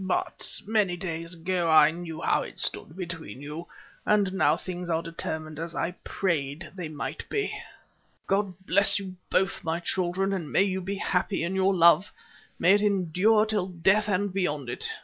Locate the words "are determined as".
4.89-5.75